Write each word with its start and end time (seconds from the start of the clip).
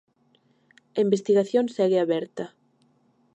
A 0.97 0.99
investigación 1.05 1.65
segue 1.75 1.99
aberta. 2.01 2.45